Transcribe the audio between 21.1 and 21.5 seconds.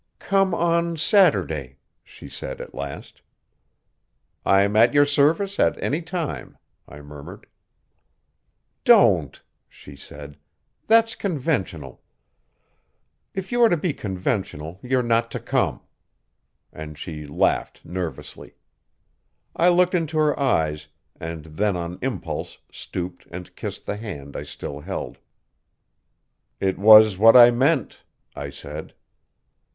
and